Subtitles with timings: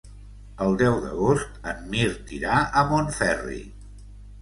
[0.67, 3.65] El deu d'agost en Mirt irà a Montferri.